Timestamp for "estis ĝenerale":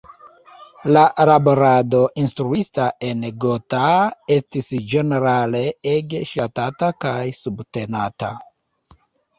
4.39-5.63